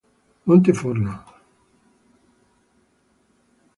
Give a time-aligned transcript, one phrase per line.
[0.47, 1.13] Monte Forno